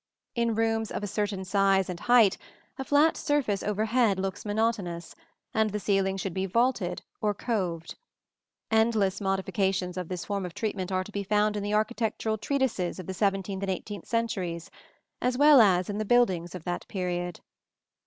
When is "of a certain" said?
0.89-1.45